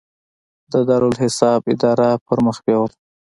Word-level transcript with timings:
د 0.71 0.73
دارالاحساب 0.87 1.61
اداره 1.73 2.09
پرمخ 2.25 2.57
بیوله. 2.65 2.95